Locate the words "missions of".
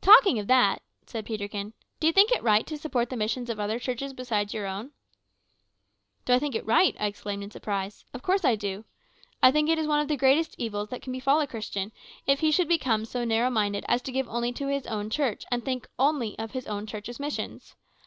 3.18-3.60